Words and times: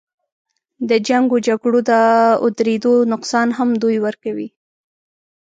د 0.89 0.91
جنګ 1.07 1.27
و 1.33 1.37
جګړو 1.47 1.79
د 1.89 1.91
اودرېدو 2.43 2.93
نقصان 3.11 3.47
هم 3.57 3.69
دوی 3.81 3.97
ورکوي. 4.05 4.47